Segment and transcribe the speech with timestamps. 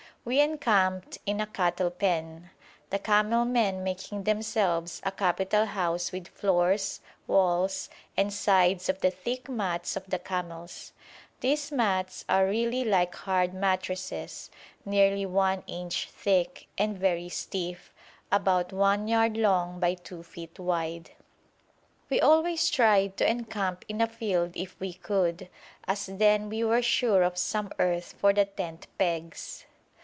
[0.23, 2.51] We encamped in a cattle pen,
[2.91, 9.09] the camel men making themselves a capital house with floors, walls, and sides of the
[9.09, 10.93] thick mats of the camels.
[11.39, 14.51] These mats are really like hard mattresses,
[14.85, 17.91] nearly 1 inch thick, and very stiff,
[18.31, 21.09] about 1 yard long by 2 feet wide.
[22.11, 25.49] We always tried to encamp in a field if we could,
[25.87, 29.65] as then we were sure of some earth for the tent pegs.